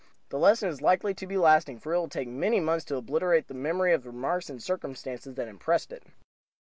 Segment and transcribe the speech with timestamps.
[0.29, 3.47] The lesson is likely to be lasting, for it will take many months to obliterate
[3.47, 6.03] the memory of the remarks and circumstances that impressed it.